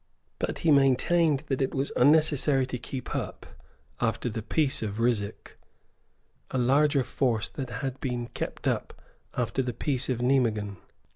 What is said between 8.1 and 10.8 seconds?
kept up after the peace of Nimeguen.